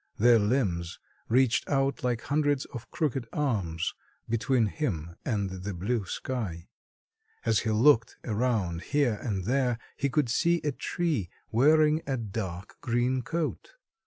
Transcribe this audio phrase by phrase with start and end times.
[0.17, 0.97] Their limbs
[1.29, 3.93] reached out like hundreds of crooked arms
[4.27, 6.69] between him and the blue sky.
[7.45, 12.77] As he looked around here and there he could see a tree wearing a dark
[12.81, 13.73] green coat.